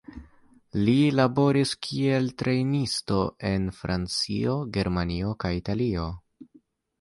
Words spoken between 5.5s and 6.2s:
Italio.